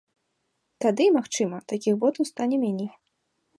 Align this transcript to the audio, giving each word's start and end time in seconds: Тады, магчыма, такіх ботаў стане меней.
Тады, 0.85 1.05
магчыма, 1.17 1.57
такіх 1.73 1.93
ботаў 2.05 2.23
стане 2.33 2.57
меней. 2.65 2.91